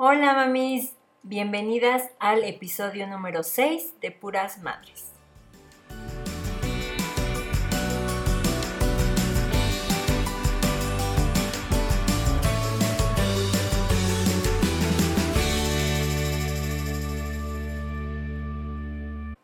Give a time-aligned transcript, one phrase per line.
[0.00, 5.12] Hola mamis, bienvenidas al episodio número 6 de Puras Madres.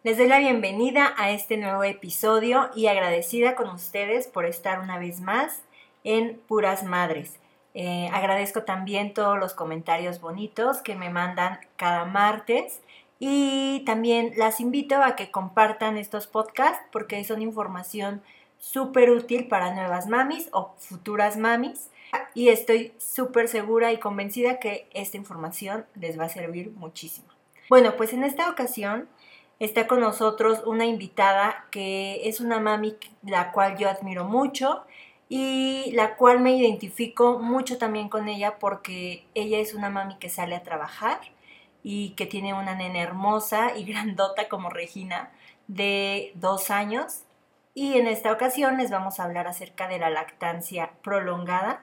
[0.04, 5.00] Les doy la bienvenida a este nuevo episodio y agradecida con ustedes por estar una
[5.00, 5.64] vez más
[6.04, 7.40] en Puras Madres.
[7.74, 12.80] Eh, agradezco también todos los comentarios bonitos que me mandan cada martes
[13.18, 18.22] y también las invito a que compartan estos podcasts porque son información
[18.58, 21.90] súper útil para nuevas mamis o futuras mamis
[22.32, 27.26] y estoy súper segura y convencida que esta información les va a servir muchísimo.
[27.68, 29.08] Bueno, pues en esta ocasión
[29.58, 34.84] está con nosotros una invitada que es una mami la cual yo admiro mucho
[35.28, 40.28] y la cual me identifico mucho también con ella porque ella es una mami que
[40.28, 41.20] sale a trabajar
[41.82, 45.30] y que tiene una nena hermosa y grandota como Regina
[45.68, 47.22] de dos años.
[47.74, 51.82] Y en esta ocasión les vamos a hablar acerca de la lactancia prolongada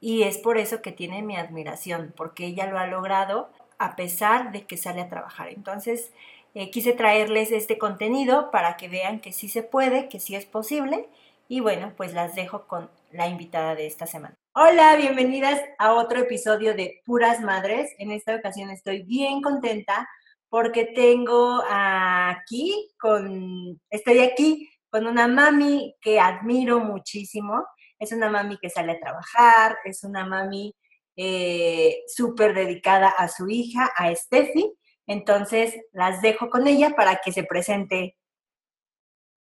[0.00, 4.52] y es por eso que tiene mi admiración, porque ella lo ha logrado a pesar
[4.52, 5.48] de que sale a trabajar.
[5.48, 6.12] Entonces,
[6.54, 10.46] eh, quise traerles este contenido para que vean que sí se puede, que sí es
[10.46, 11.08] posible.
[11.52, 14.36] Y bueno, pues las dejo con la invitada de esta semana.
[14.54, 17.90] Hola, bienvenidas a otro episodio de Puras Madres.
[17.98, 20.08] En esta ocasión estoy bien contenta
[20.48, 27.66] porque tengo aquí con, estoy aquí con una mami que admiro muchísimo.
[27.98, 30.72] Es una mami que sale a trabajar, es una mami
[31.16, 34.72] eh, súper dedicada a su hija, a Steffi.
[35.04, 38.16] Entonces, las dejo con ella para que se presente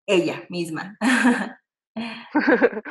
[0.07, 0.97] ella misma.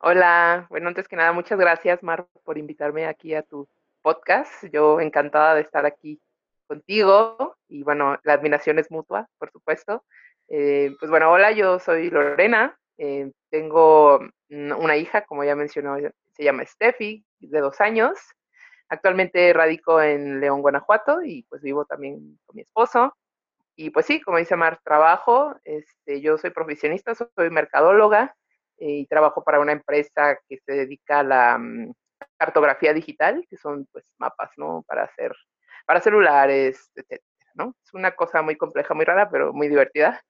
[0.00, 3.68] Hola, bueno, antes que nada, muchas gracias, Mar, por invitarme aquí a tu
[4.02, 4.64] podcast.
[4.72, 6.20] Yo encantada de estar aquí
[6.66, 10.04] contigo y bueno, la admiración es mutua, por supuesto.
[10.48, 15.96] Eh, pues bueno, hola, yo soy Lorena, eh, tengo una hija, como ya mencionó,
[16.32, 18.18] se llama Steffi, de dos años.
[18.88, 23.16] Actualmente radico en León, Guanajuato y pues vivo también con mi esposo.
[23.76, 28.36] Y pues sí, como dice Mar, trabajo, este, yo soy profesionista, soy mercadóloga
[28.86, 31.92] y trabajo para una empresa que se dedica a la mm,
[32.36, 34.84] cartografía digital, que son pues mapas, ¿no?
[34.86, 35.34] Para hacer,
[35.86, 37.22] para celulares, etcétera,
[37.54, 37.74] ¿no?
[37.82, 40.22] Es una cosa muy compleja, muy rara, pero muy divertida.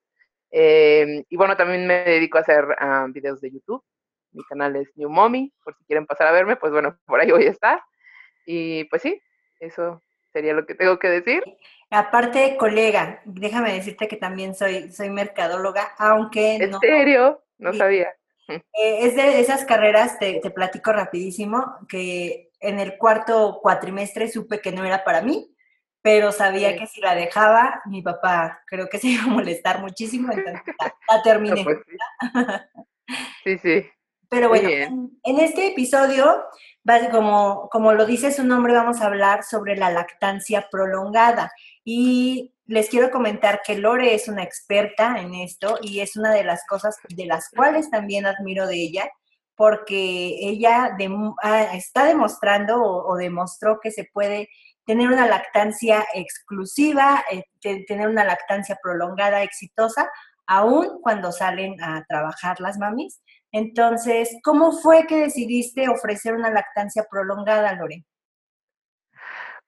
[0.52, 3.82] Em, y bueno, también me dedico a hacer ah, videos de YouTube.
[4.30, 7.30] Mi canal es New Mommy, por si quieren pasar a verme, pues bueno, por ahí
[7.32, 7.82] voy a estar.
[8.46, 9.20] Y pues sí,
[9.58, 10.00] eso
[10.32, 11.42] sería lo que tengo que decir.
[11.90, 17.42] Aparte, colega, déjame decirte que también soy, soy mercadóloga, aunque ¿En serio?
[17.58, 18.14] No sabía.
[18.48, 24.60] Eh, es de esas carreras, te, te, platico rapidísimo, que en el cuarto cuatrimestre supe
[24.60, 25.54] que no era para mí,
[26.04, 30.30] pero sabía que si la dejaba, mi papá creo que se iba a molestar muchísimo,
[30.30, 30.62] entonces
[31.08, 31.64] la, terminé.
[33.42, 33.82] Pues sí.
[33.82, 33.86] sí,
[34.28, 36.44] Pero bueno, en, este episodio
[37.10, 41.52] como, como lo dice su nombre, vamos a hablar sobre la lactancia prolongada.
[41.84, 46.44] Y les quiero comentar que Lore es una experta en esto y es una de
[46.44, 49.10] las cosas de las cuales también admiro de ella,
[49.54, 50.96] porque ella
[51.72, 54.48] está demostrando o, demostró que se puede
[54.86, 57.44] tener una lactancia exclusiva, eh,
[57.86, 60.10] tener una lactancia prolongada exitosa,
[60.46, 63.22] aún cuando salen a trabajar las mamis.
[63.52, 68.04] Entonces, ¿cómo fue que decidiste ofrecer una lactancia prolongada, Lore?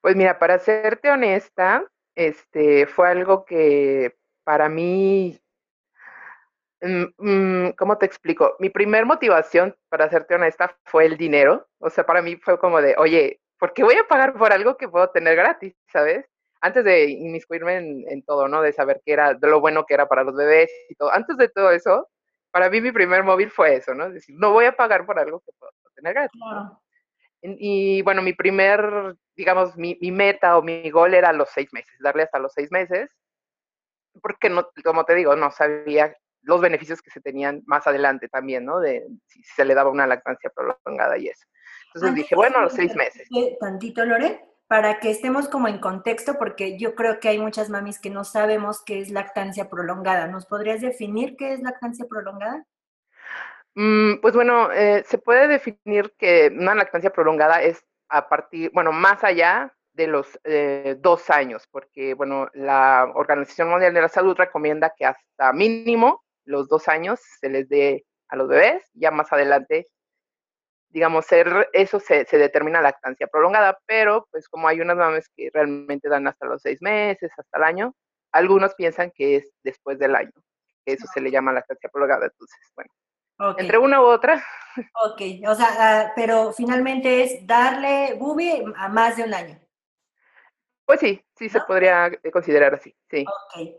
[0.01, 5.41] Pues mira, para serte honesta, este fue algo que para mí,
[6.81, 8.57] mm, mm, ¿cómo te explico?
[8.59, 11.69] Mi primer motivación, para serte honesta, fue el dinero.
[11.79, 14.77] O sea, para mí fue como de, oye, ¿por qué voy a pagar por algo
[14.77, 16.27] que puedo tener gratis, sabes?
[16.61, 18.63] Antes de inmiscuirme en, en todo, ¿no?
[18.63, 21.13] De saber qué era, de lo bueno que era para los bebés y todo.
[21.13, 22.09] Antes de todo eso,
[22.57, 24.07] para mí mi primer móvil fue eso, ¿no?
[24.07, 26.41] Es decir, no voy a pagar por algo que puedo tener gratis.
[27.43, 32.23] Y, bueno, mi primer, digamos, mi, meta o mi gol era los seis meses, darle
[32.23, 33.11] hasta los seis meses,
[34.23, 38.65] porque no, como te digo, no sabía los beneficios que se tenían más adelante también,
[38.65, 38.81] ¿no?
[38.81, 41.47] De si se le daba una lactancia prolongada y eso.
[41.89, 43.29] Entonces dije, bueno, los seis meses.
[43.61, 48.01] Tantito, Lore, para que estemos como en contexto, porque yo creo que hay muchas mamis
[48.01, 50.27] que no sabemos qué es lactancia prolongada.
[50.27, 52.65] ¿Nos podrías definir qué es lactancia prolongada?
[53.75, 58.91] Mm, pues bueno, eh, se puede definir que una lactancia prolongada es a partir, bueno,
[58.91, 64.37] más allá de los eh, dos años, porque bueno, la Organización Mundial de la Salud
[64.37, 69.33] recomienda que hasta mínimo los dos años se les dé a los bebés, ya más
[69.33, 69.87] adelante
[70.91, 75.51] digamos, ser, eso se, se, determina lactancia prolongada, pero pues como hay unas mamás que
[75.53, 77.95] realmente dan hasta los seis meses, hasta el año,
[78.33, 80.33] algunos piensan que es después del año,
[80.85, 82.91] que eso se le llama lactancia prolongada, entonces, bueno,
[83.59, 84.43] entre una u otra.
[85.05, 89.61] Ok, o sea, ah, pero finalmente es darle bubi a más de un año.
[90.85, 93.25] Pues sí, sí se podría considerar así, sí.
[93.27, 93.77] Ok.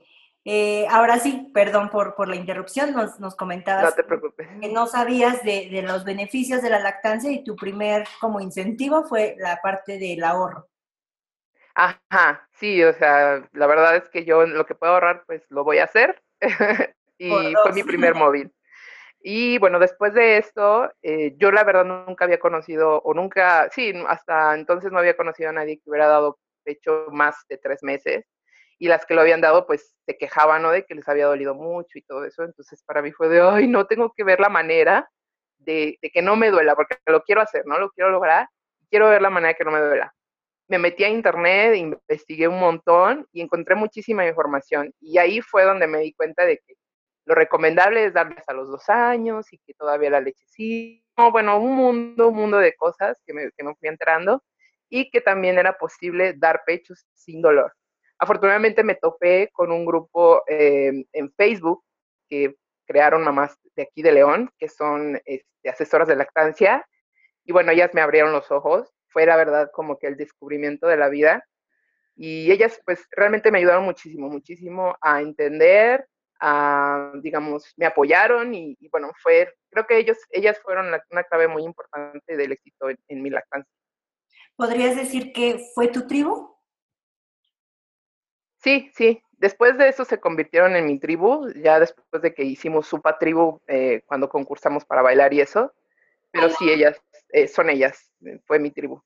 [0.50, 4.48] Eh, ahora sí, perdón por, por la interrupción, nos, nos comentabas no te preocupes.
[4.62, 9.04] que no sabías de, de, los beneficios de la lactancia y tu primer como incentivo
[9.04, 10.70] fue la parte del ahorro.
[11.76, 15.66] Ajá, sí, o sea, la verdad es que yo lo que puedo ahorrar, pues lo
[15.66, 16.24] voy a hacer.
[17.18, 18.50] y fue mi primer móvil.
[19.20, 23.94] Y bueno, después de esto, eh, yo la verdad nunca había conocido, o nunca, sí,
[24.08, 28.26] hasta entonces no había conocido a nadie que hubiera dado pecho más de tres meses.
[28.80, 30.72] Y las que lo habían dado, pues se quejaban, ¿no?
[30.72, 32.44] De que les había dolido mucho y todo eso.
[32.44, 35.10] Entonces para mí fue de, ay, no tengo que ver la manera
[35.58, 37.80] de, de que no me duela, porque lo quiero hacer, ¿no?
[37.80, 38.48] Lo quiero lograr.
[38.90, 40.14] Quiero ver la manera de que no me duela.
[40.70, 44.94] Me metí a internet, investigué un montón y encontré muchísima información.
[45.00, 46.76] Y ahí fue donde me di cuenta de que
[47.28, 51.04] lo recomendable es darles a los dos años y que todavía la leche sí.
[51.32, 54.42] bueno, un mundo, un mundo de cosas que me, que me fui entrando
[54.90, 57.74] y que también era posible dar pechos sin dolor.
[58.20, 61.84] Afortunadamente me topé con un grupo eh, en Facebook
[62.28, 62.56] que
[62.86, 66.88] crearon mamás de aquí de León, que son este, asesoras de lactancia,
[67.44, 70.98] y bueno, ellas me abrieron los ojos, fue la verdad como que el descubrimiento de
[70.98, 71.46] la vida,
[72.16, 76.08] y ellas pues realmente me ayudaron muchísimo, muchísimo a entender,
[77.22, 82.36] digamos, me apoyaron y, bueno, fue, creo que ellos, ellas fueron una clave muy importante
[82.36, 83.72] del éxito en, mi lactancia.
[84.56, 86.57] ¿Podrías decir que fue tu tribu?
[88.68, 89.24] Sí, sí.
[89.38, 93.62] Después de eso se convirtieron en mi tribu, ya después de que hicimos Supa Tribu
[93.66, 95.72] eh, cuando concursamos para bailar y eso.
[96.32, 98.12] Pero sí, ellas, eh, son ellas,
[98.46, 99.02] fue mi tribu.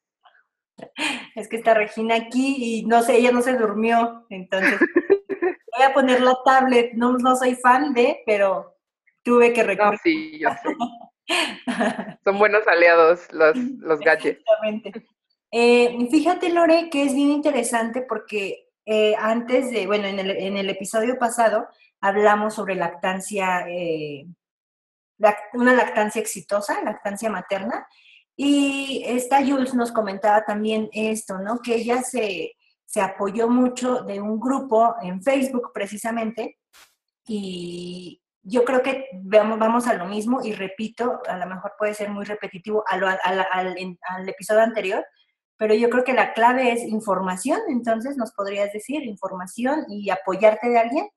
[1.35, 4.79] Es que está Regina aquí y no sé, ella no se durmió, entonces
[5.77, 6.93] voy a poner la tablet.
[6.93, 8.75] No, no soy fan de, pero
[9.21, 9.91] tuve que recurrir.
[9.91, 11.27] No, sí, yo sé.
[12.23, 14.39] Son buenos aliados los, los gadgets.
[14.39, 15.05] Exactamente.
[15.51, 20.57] Eh, fíjate, Lore, que es bien interesante porque eh, antes de, bueno, en el, en
[20.57, 21.67] el, episodio pasado
[21.99, 24.25] hablamos sobre lactancia, eh,
[25.53, 27.87] una lactancia exitosa, lactancia materna,
[28.35, 31.59] y esta Jules nos comentaba también esto, ¿no?
[31.59, 32.53] Que ella se,
[32.85, 36.57] se apoyó mucho de un grupo en Facebook precisamente
[37.25, 41.93] y yo creo que vamos, vamos a lo mismo y repito, a lo mejor puede
[41.93, 45.05] ser muy repetitivo al, al, al, episodio anterior,
[45.61, 50.67] pero yo creo que la clave es información, entonces nos podrías decir información y apoyarte
[50.67, 51.07] de alguien.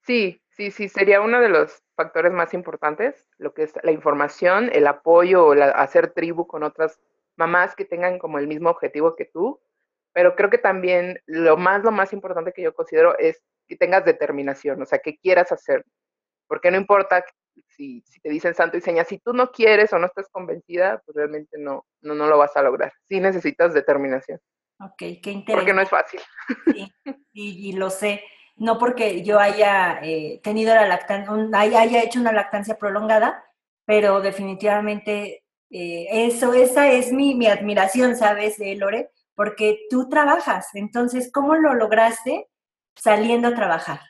[0.00, 4.70] Sí, sí, sí, sería uno de los factores más importantes, lo que es la información,
[4.72, 6.98] el apoyo, hacer tribu con otras
[7.36, 9.60] mamás que tengan como el mismo objetivo que tú,
[10.14, 14.06] pero creo que también lo más, lo más importante que yo considero es que tengas
[14.06, 15.84] determinación, o sea, que quieras hacer,
[16.46, 17.22] porque no importa
[17.68, 21.02] si, si te dicen santo y seña, si tú no quieres o no estás convencida,
[21.04, 22.92] pues realmente no, no, no lo vas a lograr.
[23.08, 24.40] Sí necesitas determinación.
[24.80, 25.52] Ok, qué interesante.
[25.52, 26.20] Porque no es fácil.
[26.66, 26.92] Sí,
[27.32, 28.22] y, lo sé.
[28.56, 33.44] No porque yo haya eh, tenido la lactancia, haya hecho una lactancia prolongada,
[33.84, 39.10] pero definitivamente eh, eso, esa es mi, mi admiración, ¿sabes, Lore?
[39.34, 42.48] Porque tú trabajas, entonces, ¿cómo lo lograste
[42.94, 44.00] saliendo a trabajar?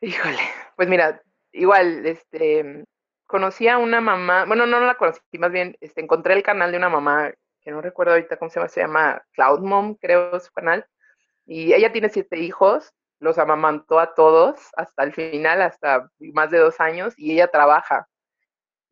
[0.00, 0.40] Híjole,
[0.76, 1.22] pues mira,
[1.54, 2.84] igual, este,
[3.26, 6.78] conocí a una mamá, bueno, no la conocí, más bien, este, encontré el canal de
[6.78, 7.32] una mamá,
[7.62, 10.86] que no recuerdo ahorita cómo se llama, se llama Cloud Mom, creo su canal,
[11.46, 16.58] y ella tiene siete hijos, los amamantó a todos hasta el final, hasta más de
[16.58, 18.06] dos años, y ella trabaja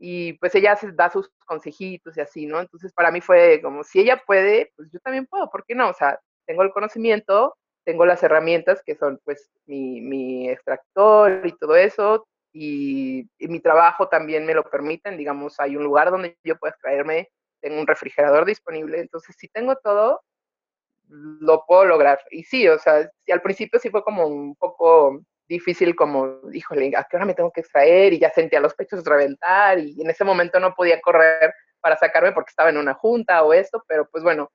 [0.05, 2.59] y pues ella da sus consejitos y así, ¿no?
[2.59, 5.91] Entonces para mí fue como, si ella puede, pues yo también puedo, ¿por qué no?
[5.91, 11.53] O sea, tengo el conocimiento, tengo las herramientas que son pues mi, mi extractor y
[11.53, 16.57] todo eso, y, mi trabajo también me lo permiten, digamos, hay un lugar donde yo
[16.59, 17.31] puedo extraerme,
[17.61, 20.21] tengo un refrigerador disponible, entonces si tengo todo,
[21.09, 22.21] lo puedo lograr.
[22.31, 26.93] Y sí, o sea, si al principio sí fue como un poco difícil como, híjole,
[26.97, 28.13] ¿a qué hora me tengo que extraer?
[28.13, 32.33] Y ya sentía los pechos reventar y en ese momento no podía correr para sacarme
[32.33, 34.51] porque estaba en una junta o esto, pero pues bueno,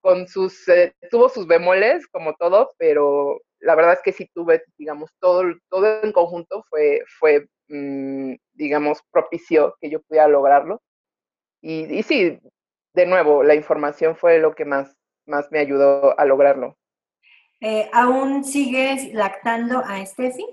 [0.00, 4.62] con sus, eh, tuvo sus bemoles como todo, pero la verdad es que sí tuve,
[4.78, 10.82] digamos, todo, todo en conjunto fue, fue mm, digamos, propicio que yo pudiera lograrlo.
[11.60, 12.38] Y, y sí,
[12.92, 16.76] de nuevo, la información fue lo que más, más me ayudó a lograrlo.
[17.60, 20.46] Eh, ¿Aún sigues lactando a Steffi?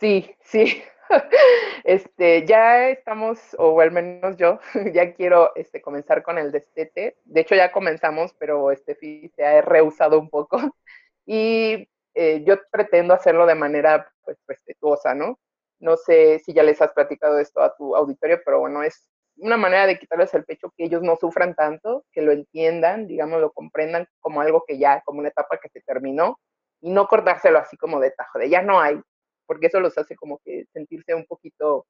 [0.00, 0.82] Sí, sí.
[1.84, 4.58] este, ya estamos, o al menos yo,
[4.92, 7.16] ya quiero este, comenzar con el destete.
[7.24, 8.96] De hecho, ya comenzamos, pero este
[9.36, 10.74] se ha rehusado un poco.
[11.26, 15.38] Y eh, yo pretendo hacerlo de manera pues, respetuosa, ¿no?
[15.80, 19.56] No sé si ya les has platicado esto a tu auditorio, pero bueno, es una
[19.56, 23.52] manera de quitarles el pecho que ellos no sufran tanto, que lo entiendan, digamos, lo
[23.52, 26.38] comprendan como algo que ya, como una etapa que se terminó,
[26.80, 29.00] y no cortárselo así como de tajo, de ya no hay,
[29.46, 31.86] porque eso los hace como que sentirse un poquito,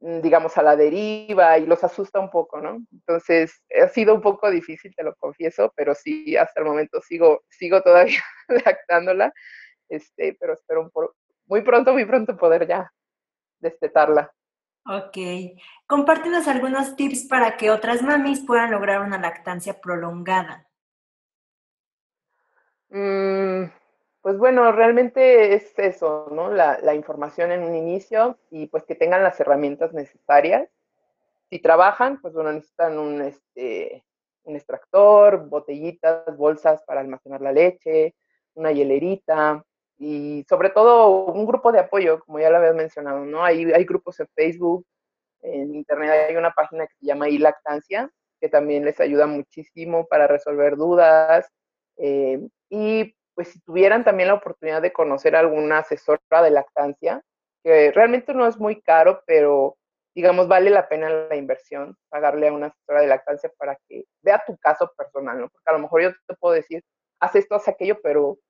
[0.00, 2.78] digamos, a la deriva y los asusta un poco, ¿no?
[2.92, 7.42] Entonces, ha sido un poco difícil, te lo confieso, pero sí, hasta el momento sigo,
[7.48, 8.22] sigo todavía
[8.64, 9.32] lactándola,
[9.88, 10.90] este, pero espero
[11.46, 12.92] muy pronto, muy pronto poder ya
[13.58, 14.32] destetarla.
[14.86, 15.18] Ok.
[15.86, 20.66] Compártenos algunos tips para que otras mamis puedan lograr una lactancia prolongada.
[22.90, 23.64] Mm,
[24.22, 26.50] pues bueno, realmente es eso, ¿no?
[26.50, 30.68] La, información en un inicio y pues que tengan las herramientas necesarias.
[31.50, 34.04] Si trabajan, pues bueno, necesitan un, este,
[34.44, 38.14] un extractor, botellitas, bolsas para almacenar la leche,
[38.54, 39.64] una hielerita,
[39.98, 43.44] y sobre todo un grupo de apoyo, como ya lo habías mencionado, ¿no?
[43.44, 44.86] Hay, hay grupos en Facebook,
[45.42, 48.10] en Internet hay una página que se llama iLactancia,
[48.40, 51.50] que también les ayuda muchísimo para resolver dudas.
[51.96, 57.22] Eh, y pues si tuvieran también la oportunidad de conocer a alguna asesora de lactancia,
[57.62, 59.76] que realmente no es muy caro, pero
[60.12, 64.42] digamos vale la pena la inversión, pagarle a una asesora de lactancia para que vea
[64.44, 65.48] tu caso personal, ¿no?
[65.50, 66.82] Porque a lo mejor yo te puedo decir,
[67.20, 68.40] haz esto, haz aquello, pero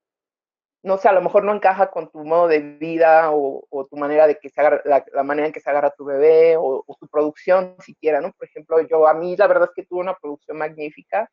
[0.82, 4.26] no sé, a lo mejor no encaja con tu modo de vida o, tu manera
[4.26, 7.76] de que se agarra, la, manera en que se agarra tu bebé o, tu producción
[7.80, 8.32] siquiera, ¿no?
[8.32, 11.30] Por ejemplo, yo a mí la verdad es que tuve una producción magnífica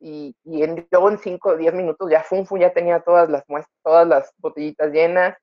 [0.00, 3.44] y, y en, yo en 5 o 10 minutos ya funfu, ya tenía todas las
[3.48, 5.36] muestras, todas las botellitas llenas.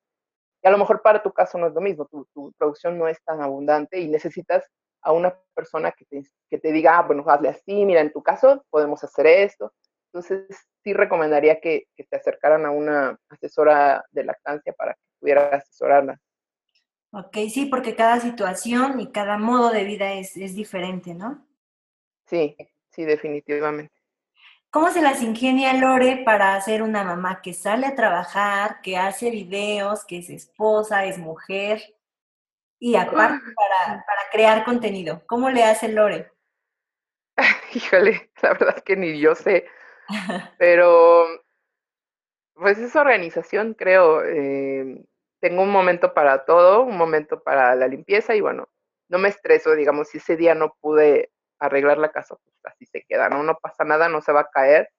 [0.63, 3.07] Y a lo mejor para tu caso no es lo mismo, tu, tu producción no
[3.07, 4.63] es tan abundante y necesitas
[5.01, 8.21] a una persona que te, que te diga, ah, bueno, hazle así, mira, en tu
[8.21, 9.73] caso podemos hacer esto.
[10.13, 10.45] Entonces,
[10.83, 16.19] sí recomendaría que, que, te acercaran a una asesora de lactancia para que pudiera asesorarla.
[17.13, 21.45] Ok, sí, porque cada situación y cada modo de vida es, es diferente, ¿no?
[22.27, 22.55] Sí,
[22.89, 24.00] sí, definitivamente.
[24.71, 29.29] ¿Cómo se las ingenia Lore para ser una mamá que sale a trabajar, que hace
[29.29, 31.81] videos, que es esposa, es mujer
[32.79, 35.23] y aparte para, para crear contenido?
[35.27, 36.31] ¿Cómo le hace Lore?
[37.73, 39.67] Híjole, la verdad es que ni yo sé.
[40.57, 41.25] Pero,
[42.53, 44.23] pues es organización, creo.
[44.23, 45.03] Eh,
[45.41, 48.69] tengo un momento para todo, un momento para la limpieza y bueno,
[49.09, 51.29] no me estreso, digamos, si ese día no pude
[51.61, 53.43] arreglar la casa, pues así se queda, ¿no?
[53.43, 54.89] No pasa nada, no se va a caer.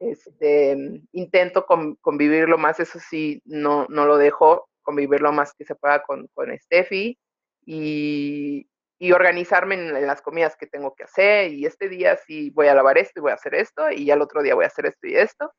[0.00, 0.76] Este,
[1.12, 1.66] intento
[2.00, 6.02] convivir lo más, eso sí, no, no lo dejo, convivir lo más que se pueda
[6.02, 7.18] con, con Steffi
[7.66, 8.66] y,
[8.98, 12.74] y organizarme en, las comidas que tengo que hacer y este día sí voy a
[12.74, 14.86] lavar esto y voy a hacer esto y ya el otro día voy a hacer
[14.86, 15.52] esto y esto.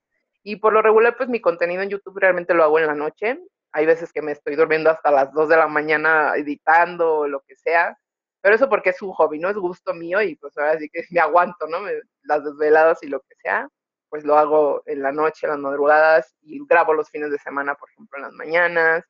[0.44, 3.40] Y por lo regular, pues mi contenido en YouTube realmente lo hago en la noche.
[3.74, 7.42] Hay veces que me estoy durmiendo hasta las 2 de la mañana editando o lo
[7.42, 7.98] que sea,
[8.42, 11.04] pero eso porque es un hobby, no es gusto mío y pues ahora sí que
[11.12, 11.80] me aguanto, ¿no?
[12.24, 13.70] las desveladas y lo que sea,
[14.10, 17.90] pues lo hago en la noche, las madrugadas y grabo los fines de semana, por
[17.90, 19.06] ejemplo, en las mañanas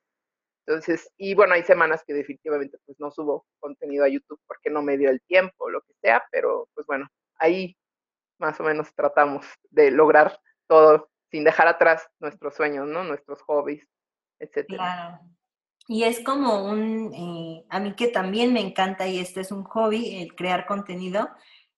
[0.65, 4.81] entonces, y bueno, hay semanas que definitivamente pues no subo contenido a YouTube porque no
[4.81, 7.75] me dio el tiempo, lo que sea, pero pues bueno, ahí
[8.37, 13.03] más o menos tratamos de lograr todo sin dejar atrás nuestros sueños, ¿no?
[13.03, 13.87] Nuestros hobbies,
[14.39, 14.77] etcétera.
[14.77, 15.19] Claro.
[15.91, 19.65] Y es como un, eh, a mí que también me encanta y este es un
[19.65, 21.29] hobby, el crear contenido,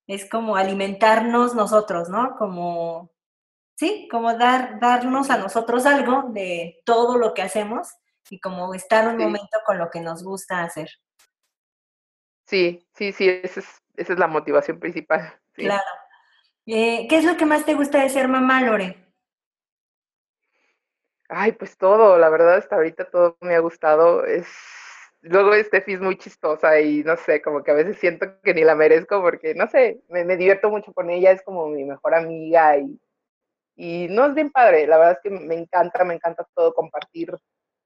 [0.05, 2.35] es como alimentarnos nosotros, ¿no?
[2.37, 3.11] Como,
[3.75, 7.87] sí, como dar, darnos a nosotros algo de todo lo que hacemos
[8.29, 10.91] y como estar un momento con lo que nos gusta hacer.
[12.45, 15.41] Sí, sí, sí, esa es, esa es la motivación principal.
[15.53, 15.81] Claro.
[16.67, 19.12] Eh, ¿Qué es lo que más te gusta de ser mamá, Lore?
[21.35, 24.23] Ay, pues todo, la verdad hasta ahorita todo me ha gustado.
[24.25, 24.47] Es
[25.21, 28.63] luego Steffi es muy chistosa y no sé, como que a veces siento que ni
[28.63, 32.77] la merezco porque, no sé, me, divierto mucho con ella, es como mi mejor amiga
[32.77, 32.99] y,
[33.75, 37.35] y no es bien padre, la verdad es que me encanta, me encanta todo compartir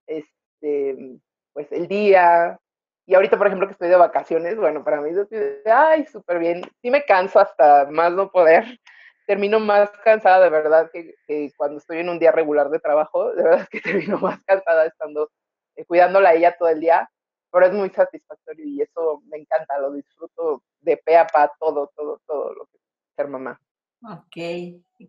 [0.07, 1.17] este,
[1.53, 2.59] pues el día.
[3.05, 6.61] Y ahorita, por ejemplo, que estoy de vacaciones, bueno, para mí es ay, súper bien.
[6.81, 8.65] Sí me canso hasta más no poder.
[9.27, 13.31] Termino más cansada de verdad que, cuando estoy en un día regular de trabajo.
[13.35, 15.29] De verdad que termino más cansada estando
[15.75, 17.07] eh, cuidándola a ella todo el día.
[17.51, 21.91] Pero es muy satisfactorio y eso me encanta, lo disfruto de pe a pa, todo,
[21.95, 22.83] todo, todo lo que es
[23.15, 23.61] ser mamá.
[24.01, 24.35] Ok,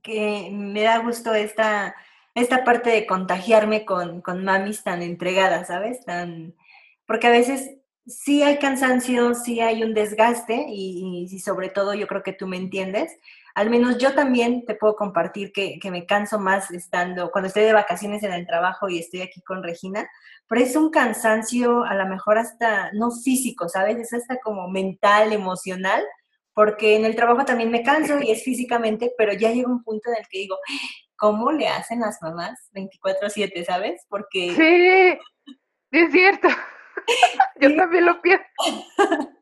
[0.02, 1.94] que me da gusto esta
[2.40, 6.04] esta parte de contagiarme con, con mamis tan entregadas, ¿sabes?
[6.04, 6.54] Tan,
[7.06, 12.06] porque a veces sí hay cansancio, sí hay un desgaste y, y, sobre todo yo
[12.06, 13.18] creo que tú me entiendes.
[13.58, 17.64] Al menos yo también te puedo compartir que, que, me canso más estando, cuando estoy
[17.64, 20.08] de vacaciones en el trabajo y estoy aquí con Regina,
[20.46, 23.98] pero es un cansancio a lo mejor hasta, no físico, ¿sabes?
[23.98, 26.04] Es hasta como mental, emocional,
[26.54, 30.08] porque en el trabajo también me canso y es físicamente, pero ya llega un punto
[30.08, 30.56] en el que digo,
[31.16, 34.06] ¿cómo le hacen las mamás 24/7, ¿sabes?
[34.08, 34.52] Porque...
[34.54, 35.56] Sí,
[35.90, 36.46] es cierto.
[37.60, 38.44] yo también lo pienso.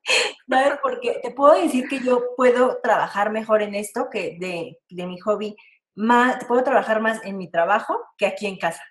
[0.48, 0.78] ¿Sabes?
[0.82, 5.18] Porque te puedo decir que yo puedo trabajar mejor en esto que de, de mi
[5.20, 5.56] hobby.
[5.94, 8.82] Más, puedo trabajar más en mi trabajo que aquí en casa.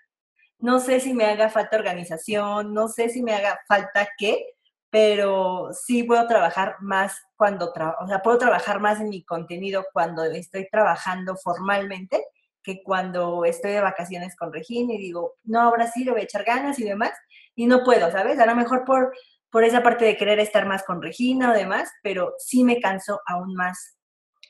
[0.59, 4.55] No sé si me haga falta organización, no sé si me haga falta qué,
[4.89, 10.23] pero sí puedo trabajar más cuando, o sea, puedo trabajar más en mi contenido cuando
[10.23, 12.25] estoy trabajando formalmente
[12.65, 16.23] que cuando estoy de vacaciones con Regina y digo, no, ahora sí le voy a
[16.23, 17.11] echar ganas y demás,
[17.55, 18.39] y no puedo, ¿sabes?
[18.39, 19.13] A lo mejor por,
[19.51, 23.21] por esa parte de querer estar más con Regina o demás, pero sí me canso
[23.27, 23.97] aún más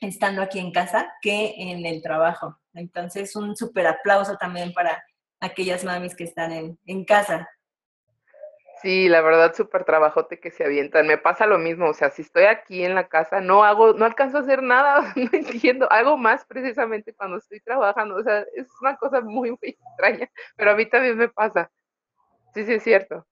[0.00, 2.58] estando aquí en casa que en el trabajo.
[2.72, 5.04] Entonces, un súper aplauso también para
[5.40, 7.48] aquellas mamis que están en, en casa.
[8.86, 11.08] Sí, la verdad, súper trabajote que se avientan.
[11.08, 14.04] Me pasa lo mismo, o sea, si estoy aquí en la casa, no hago, no
[14.04, 18.68] alcanzo a hacer nada, no entiendo, hago más precisamente cuando estoy trabajando, o sea, es
[18.80, 21.68] una cosa muy, muy extraña, pero a mí también me pasa.
[22.54, 23.26] Sí, sí, es cierto.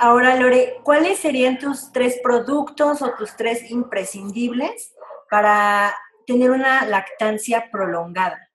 [0.00, 4.96] Ahora, Lore, ¿cuáles serían tus tres productos o tus tres imprescindibles
[5.30, 5.94] para
[6.26, 8.50] tener una lactancia prolongada?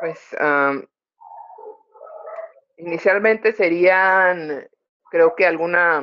[0.00, 0.18] Pues
[2.80, 4.66] Inicialmente serían,
[5.10, 6.00] creo que alguna,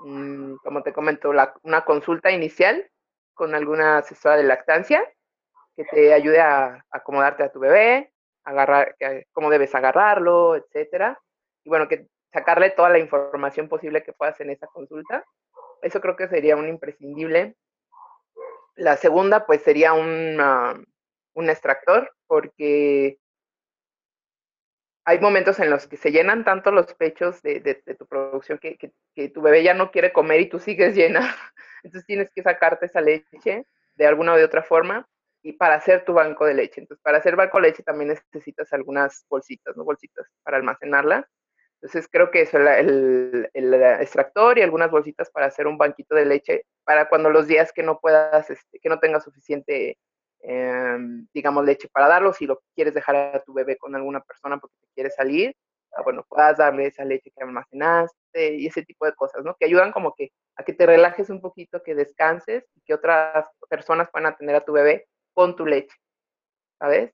[0.00, 2.86] mm, como te comento, una consulta inicial
[3.32, 5.02] con alguna asesora de lactancia
[5.74, 8.12] que te ayude a, acomodarte a tu bebé,
[8.44, 8.94] agarrar,
[9.32, 11.18] cómo debes agarrarlo, etcétera.
[11.64, 15.24] Y bueno, que sacarle toda la información posible que puedas en esa consulta.
[15.80, 17.56] Eso creo que sería un imprescindible.
[18.76, 20.38] La segunda, pues sería un,
[21.32, 23.18] un extractor, porque
[25.04, 27.60] hay momentos en los que se llenan tanto los pechos de,
[27.98, 31.34] tu producción que, tu bebé ya no quiere comer y tú sigues llena.
[31.82, 35.08] Entonces tienes que sacarte esa leche de alguna o de otra forma
[35.42, 36.80] y para hacer tu banco de leche.
[36.80, 39.84] Entonces, para hacer banco de leche también necesitas algunas bolsitas, ¿no?
[39.84, 41.28] Bolsitas para almacenarla.
[41.80, 43.48] Entonces, creo que eso, el,
[44.00, 47.82] extractor y algunas bolsitas para hacer un banquito de leche para cuando los días que
[47.82, 49.98] no puedas, este, que no tengas suficiente
[50.42, 52.32] Em, digamos, leche para darlo.
[52.32, 55.54] Si lo quieres dejar a tu bebé con alguna persona porque te quiere salir,
[55.92, 59.54] ah, bueno, puedas darle esa leche que almacenaste y ese tipo de cosas, ¿no?
[59.56, 63.48] Que ayudan como que a que te relajes un poquito, que descanses y que otras
[63.68, 65.96] personas puedan atender a tu bebé con tu leche,
[66.80, 67.12] ¿sabes?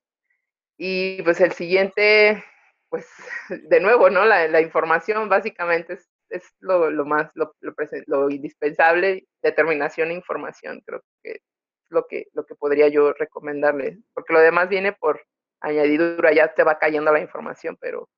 [0.79, 2.45] Y pues el siguiente,
[2.91, 3.07] pues
[3.71, 4.25] de nuevo, ¿no?
[4.25, 7.75] La, la información básicamente es, es lo, lo, más, lo, lo,
[8.07, 11.41] lo indispensable, determinación e información, creo que
[11.91, 15.23] lo que, lo que podría yo recomendarle, porque lo demás viene por
[15.61, 18.09] añadidura, ya te va cayendo la información, pero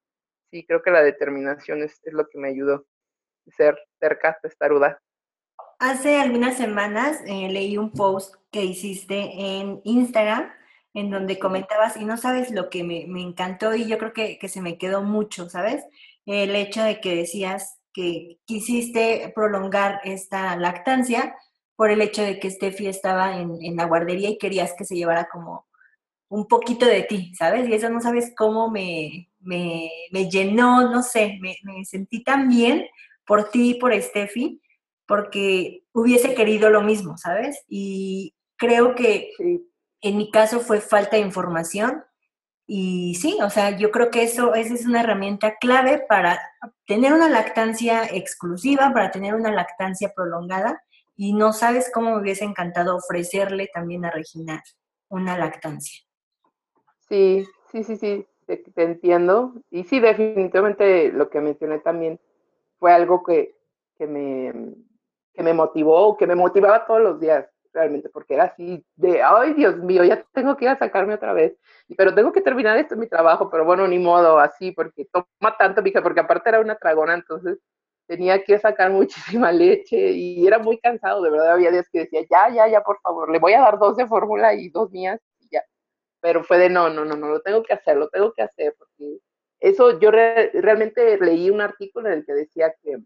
[0.50, 2.86] sí, creo que la determinación es, lo que me ayudó,
[3.46, 5.00] ser cerca, testaruda.
[5.78, 10.52] Hace algunas semanas eh, leí un post que hiciste en Instagram
[10.92, 14.38] en donde comentabas, y no sabes lo que me, me encantó y yo creo que,
[14.38, 15.84] que, se me quedó mucho, ¿sabes?
[16.26, 21.36] El hecho de que decías que quisiste prolongar esta lactancia
[21.80, 25.30] por el hecho de que Steffi estaba en, la guardería y querías que se llevara
[25.32, 25.66] como
[26.28, 27.66] un poquito de ti, ¿sabes?
[27.66, 29.88] Y eso no sabes cómo me, me,
[30.30, 32.84] llenó, no sé, me, sentí tan bien
[33.24, 34.60] por ti y por Steffi,
[35.06, 37.64] porque hubiese querido lo mismo, ¿sabes?
[37.66, 39.30] Y creo que
[40.02, 42.04] en mi caso fue falta de información.
[42.66, 46.38] Y sí, o sea, yo creo que eso esa es una herramienta clave para
[46.86, 50.82] tener una lactancia exclusiva, para tener una lactancia prolongada
[51.22, 54.62] y no sabes cómo me hubiese encantado ofrecerle también a Regina
[55.10, 56.00] una lactancia.
[57.10, 59.52] Sí, sí, sí, sí, te, entiendo.
[59.70, 62.18] Y sí, definitivamente lo que mencioné también
[62.78, 63.54] fue algo que,
[63.98, 64.74] que, me,
[65.34, 69.52] que me motivó, que me motivaba todos los días, realmente, porque era así de, ay,
[69.52, 71.54] Dios mío, ya tengo que ir a sacarme otra vez,
[71.98, 75.82] pero tengo que terminar esto mi trabajo, pero bueno, ni modo, así, porque toma tanto,
[76.02, 77.58] porque aparte era una tragona, entonces
[78.10, 78.90] tenía que sacar
[79.38, 82.82] muchísima leche y era muy cansado, de verdad había días que decía, ya, ya, ya,
[82.82, 85.62] por favor, le voy a dar dos de fórmula y dos mías y ya.
[86.20, 88.74] Pero fue de, no, no, no, no, lo tengo que hacer, lo tengo que hacer,
[88.76, 89.18] porque
[89.60, 92.98] eso yo realmente leí un artículo en el que decía que,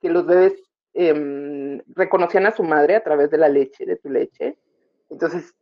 [0.00, 0.54] que los bebés
[0.94, 4.58] em, reconocían a su madre a través de la leche, de tu leche.
[5.08, 5.54] Entonces,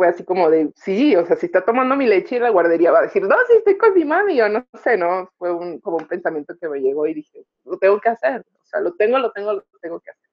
[0.00, 2.90] fue así como de, sí, o sea, si está tomando mi leche en la guardería
[2.90, 5.30] va a decir, no, sí estoy con mi mami, o no sé, ¿no?
[5.36, 8.64] Fue un, como un pensamiento que me llegó y dije, lo tengo que hacer, o
[8.64, 10.30] sea, lo tengo, lo tengo, lo tengo que hacer.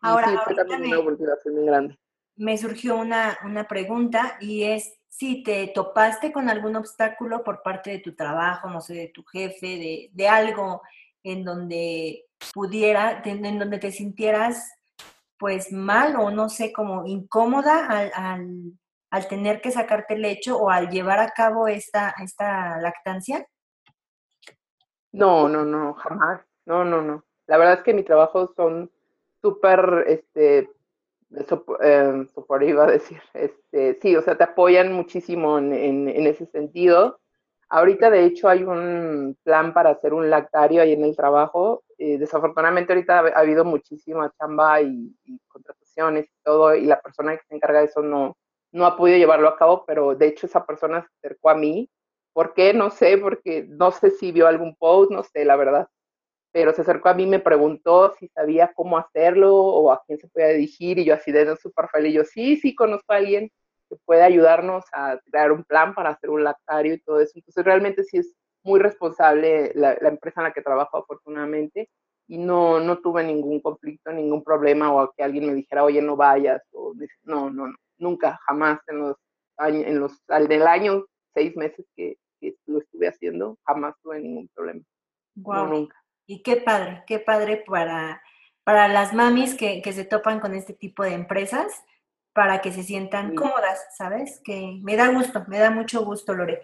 [0.00, 1.96] Ahora, me,
[2.34, 7.90] me surgió una, una pregunta y es si te topaste con algún obstáculo por parte
[7.90, 10.82] de tu trabajo, no sé, de tu jefe, de, de algo
[11.22, 14.72] en donde pudiera, en donde te sintieras
[15.38, 18.72] pues mal o no sé, como incómoda al, al,
[19.14, 23.46] al tener que sacarte lecho o al llevar a cabo esta, esta lactancia?
[25.12, 26.40] No, no, no, jamás.
[26.66, 27.24] No, no, no.
[27.46, 28.90] La verdad es que mi trabajo son
[29.40, 30.68] súper, este,
[31.80, 32.26] eh,
[32.62, 37.20] iba a decir, este, sí, o sea, te apoyan muchísimo en, en, ese sentido.
[37.68, 41.84] Ahorita, de hecho, hay un plan para hacer un lactario ahí en el trabajo.
[41.98, 47.36] Eh, desafortunadamente, ahorita ha, habido muchísima chamba y, y, contrataciones y todo, y la persona
[47.36, 48.36] que se encarga de eso no,
[48.74, 51.88] no ha podido llevarlo a cabo, pero de hecho esa persona se acercó a mí.
[52.32, 52.74] ¿Por qué?
[52.74, 55.88] No sé, porque no sé si vio algún post, no sé, la verdad.
[56.52, 60.28] Pero se acercó a mí, me preguntó si sabía cómo hacerlo o a quién se
[60.28, 62.14] podía dirigir y yo así de súper feliz.
[62.14, 63.50] Yo, sí, sí, conozco a alguien
[63.88, 67.32] que puede ayudarnos a crear un plan para hacer un lactario y todo eso.
[67.36, 68.34] Entonces realmente sí es
[68.64, 71.90] muy responsable la, la empresa en la que trabajo afortunadamente
[72.28, 76.16] y no, no tuve ningún conflicto, ningún problema o que alguien me dijera, oye, no
[76.16, 79.16] vayas o no, no, no nunca, jamás en los
[79.56, 82.16] años, en los, al del año, seis meses que,
[82.66, 84.82] lo estuve haciendo, jamás tuve ningún problema.
[85.34, 85.66] Wow.
[85.66, 85.96] nunca.
[86.26, 88.22] Y qué padre, qué padre para,
[88.64, 91.72] para las mamis que, que, se topan con este tipo de empresas,
[92.34, 94.42] para que se sientan cómodas, ¿sabes?
[94.44, 96.60] Que me da gusto, me da mucho gusto, Lore.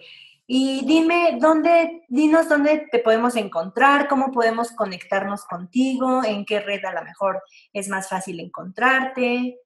[0.52, 6.84] Y dime, ¿dónde, dinos dónde te podemos encontrar, cómo podemos conectarnos contigo, en qué red
[6.84, 7.40] a lo mejor
[7.72, 9.60] es más fácil encontrarte.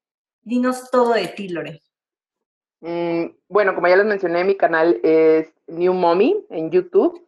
[0.45, 1.81] Dinos todo de ti, Lore.
[2.81, 7.27] Mm, bueno, como ya les mencioné, mi canal es New Mommy en YouTube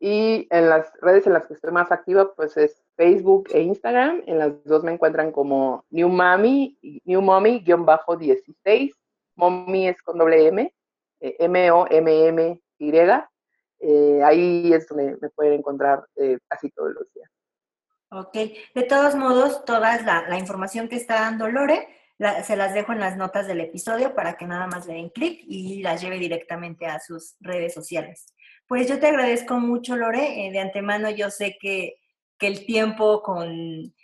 [0.00, 4.24] y en las redes en las que estoy más activa, pues es Facebook e Instagram.
[4.26, 8.94] En las dos me encuentran como New Mommy, New Mommy-16.
[9.36, 10.74] Mommy es con doble M,
[11.20, 12.92] eh, M-O-M-M-Y.
[13.82, 17.30] Eh, ahí es donde me pueden encontrar eh, casi todos los días.
[18.10, 18.34] Ok,
[18.74, 21.99] de todos modos, toda la, la información que está dando Lore
[22.44, 25.40] se las dejo en las notas del episodio para que nada más le den clic
[25.46, 28.26] y las lleve directamente a sus redes sociales.
[28.66, 30.46] Pues yo te agradezco mucho, Lore.
[30.46, 31.94] Eh, de antemano yo sé que,
[32.38, 33.94] que el tiempo con,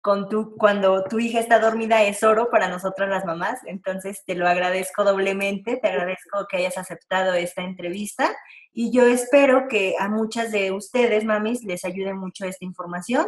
[0.00, 4.34] con tu, cuando tu hija está dormida es oro para nosotras las mamás, entonces te
[4.34, 8.34] lo agradezco doblemente, te agradezco que hayas aceptado esta entrevista
[8.72, 13.26] y yo espero que a muchas de ustedes, mamis, les ayude mucho esta información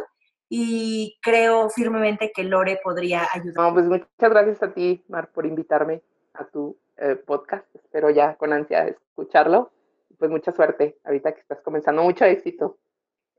[0.55, 3.55] y creo firmemente que Lore podría ayudar.
[3.55, 6.03] No, pues muchas gracias a ti, Mar, por invitarme
[6.35, 7.65] a tu eh, podcast.
[7.73, 9.71] Espero ya con ansia escucharlo.
[10.19, 12.03] Pues mucha suerte ahorita que estás comenzando.
[12.03, 12.77] Mucho éxito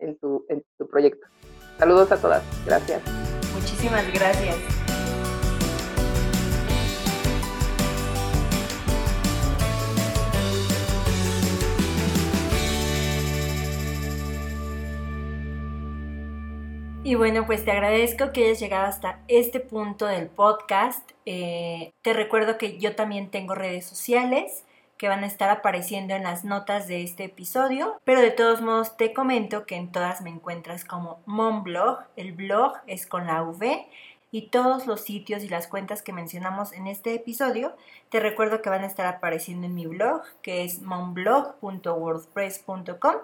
[0.00, 1.28] en tu, en tu proyecto.
[1.78, 2.42] Saludos a todas.
[2.66, 3.00] Gracias.
[3.54, 4.73] Muchísimas gracias.
[17.14, 21.12] Y bueno, pues te agradezco que hayas llegado hasta este punto del podcast.
[21.26, 24.64] Eh, te recuerdo que yo también tengo redes sociales
[24.98, 28.96] que van a estar apareciendo en las notas de este episodio, pero de todos modos
[28.96, 33.86] te comento que en todas me encuentras como Monblog, el blog es con la V
[34.32, 37.76] y todos los sitios y las cuentas que mencionamos en este episodio,
[38.08, 43.14] te recuerdo que van a estar apareciendo en mi blog, que es monblog.wordpress.com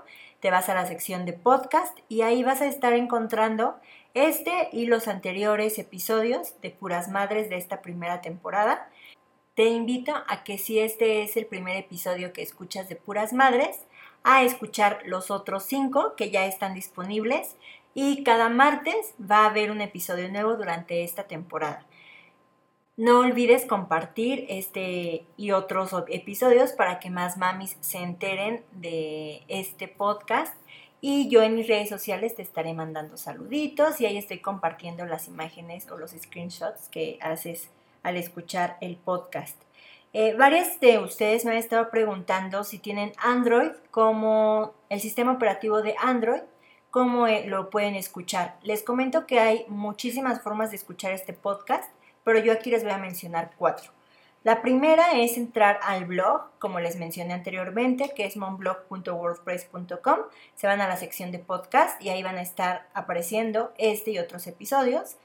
[0.40, 3.78] te vas a la sección de podcast y ahí vas a estar encontrando
[4.14, 8.88] este y los anteriores episodios de Puras Madres de esta primera temporada.
[9.54, 13.80] Te invito a que si este es el primer episodio que escuchas de Puras Madres,
[14.22, 17.56] a escuchar los otros cinco que ya están disponibles
[17.94, 21.84] y cada martes va a haber un episodio nuevo durante esta temporada.
[23.00, 29.88] No olvides compartir este y otros episodios para que más mamis se enteren de este
[29.88, 30.54] podcast.
[31.00, 35.28] Y yo en mis redes sociales te estaré mandando saluditos y ahí estoy compartiendo las
[35.28, 37.70] imágenes o los screenshots que haces
[38.02, 39.56] al escuchar el podcast.
[40.12, 45.80] Eh, varias de ustedes me han estado preguntando si tienen Android como el sistema operativo
[45.80, 46.42] de Android,
[46.90, 48.58] cómo eh, lo pueden escuchar.
[48.62, 51.90] Les comento que hay muchísimas formas de escuchar este podcast
[52.30, 53.90] pero yo aquí les voy a mencionar cuatro.
[54.44, 60.18] La primera es entrar al blog, como les mencioné anteriormente, que es monblog.wordpress.com.
[60.54, 64.20] Se van a la sección de podcast y ahí van a estar apareciendo este y
[64.20, 65.16] otros episodios.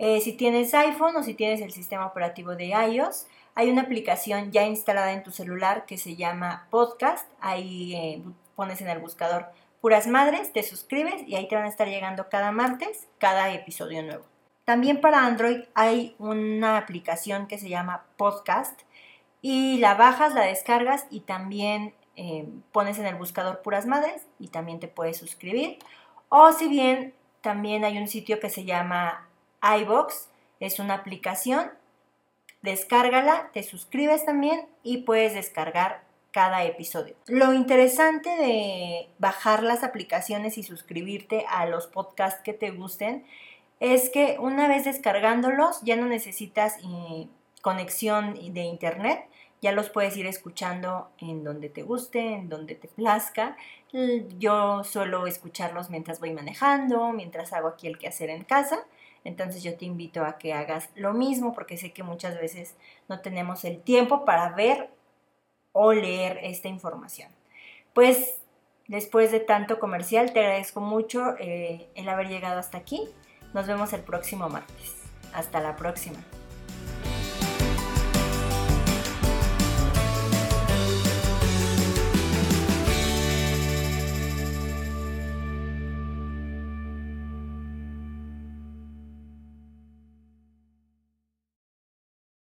[0.00, 4.50] Eh, si tienes iPhone o si tienes el sistema operativo de iOS, hay una aplicación
[4.50, 7.30] ya instalada en tu celular que se llama Podcast.
[7.38, 8.22] Ahí eh,
[8.56, 9.46] pones en el buscador
[9.80, 14.02] Puras Madres, te suscribes y ahí te van a estar llegando cada martes cada episodio
[14.02, 14.24] nuevo.
[14.68, 18.82] También para Android hay una aplicación que se llama Podcast
[19.40, 24.48] y la bajas, la descargas y también eh, pones en el buscador Puras Madres y
[24.48, 25.78] también te puedes suscribir.
[26.28, 29.26] O si bien también hay un sitio que se llama
[29.62, 30.28] iBox,
[30.60, 31.70] es una aplicación,
[32.60, 37.14] descárgala, te suscribes también y puedes descargar cada episodio.
[37.26, 43.24] Lo interesante de bajar las aplicaciones y suscribirte a los podcasts que te gusten
[43.80, 47.28] es que una vez descargándolos ya no necesitas eh,
[47.62, 49.28] conexión de internet,
[49.60, 53.56] ya los puedes ir escuchando en donde te guste, en donde te plazca.
[54.38, 58.86] Yo suelo escucharlos mientras voy manejando, mientras hago aquí el quehacer en casa.
[59.24, 62.76] Entonces yo te invito a que hagas lo mismo porque sé que muchas veces
[63.08, 64.90] no tenemos el tiempo para ver
[65.72, 67.30] o leer esta información.
[67.94, 68.38] Pues
[68.86, 73.08] después de tanto comercial, te agradezco mucho eh, el haber llegado hasta aquí.
[73.54, 74.94] Nos vemos el próximo martes.
[75.32, 76.18] Hasta la próxima.